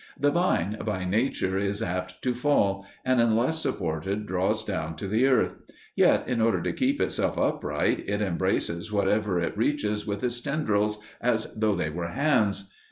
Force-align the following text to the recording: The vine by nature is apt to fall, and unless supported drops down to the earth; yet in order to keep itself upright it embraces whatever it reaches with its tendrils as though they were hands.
The 0.19 0.31
vine 0.31 0.77
by 0.83 1.03
nature 1.05 1.59
is 1.59 1.83
apt 1.83 2.23
to 2.23 2.33
fall, 2.33 2.87
and 3.05 3.21
unless 3.21 3.61
supported 3.61 4.25
drops 4.25 4.65
down 4.65 4.95
to 4.95 5.07
the 5.07 5.27
earth; 5.27 5.59
yet 5.95 6.27
in 6.27 6.41
order 6.41 6.59
to 6.63 6.73
keep 6.73 6.99
itself 6.99 7.37
upright 7.37 8.05
it 8.07 8.19
embraces 8.19 8.91
whatever 8.91 9.39
it 9.39 9.55
reaches 9.55 10.07
with 10.07 10.23
its 10.23 10.41
tendrils 10.41 11.03
as 11.21 11.53
though 11.55 11.75
they 11.75 11.91
were 11.91 12.07
hands. 12.07 12.67